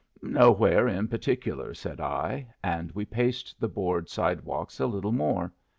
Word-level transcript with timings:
"Nowhere 0.23 0.87
in 0.87 1.07
particular," 1.09 1.75
said 1.75 1.99
I. 2.01 2.47
And 2.63 2.91
we 2.93 3.05
paced 3.05 3.59
the 3.59 3.67
board 3.69 4.09
sidewalks 4.09 4.79
a 4.79 4.87
little 4.87 5.11
more. 5.11 5.53